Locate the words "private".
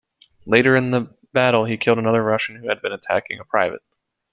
3.45-3.83